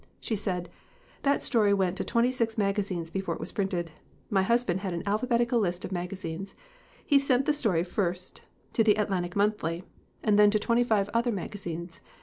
She 0.19 0.35
said: 0.35 0.71
"That 1.21 1.43
story 1.43 1.75
went 1.75 1.95
to 1.97 2.03
twenty 2.03 2.31
six 2.31 2.57
magazines 2.57 3.11
before 3.11 3.35
it 3.35 3.39
was 3.39 3.51
printed. 3.51 3.91
My 4.31 4.41
husband 4.41 4.79
had 4.79 4.93
an 4.95 5.03
alphabetical 5.05 5.59
list 5.59 5.85
of 5.85 5.91
magazines. 5.91 6.55
He 7.05 7.19
sent 7.19 7.45
the 7.45 7.53
story 7.53 7.83
first 7.83 8.41
to 8.73 8.83
the 8.83 8.95
Atlantic 8.95 9.35
Monthly 9.35 9.83
and 10.23 10.39
then 10.39 10.49
to 10.49 10.57
twenty 10.57 10.83
five 10.83 11.07
other 11.13 11.31
magazines. 11.31 12.01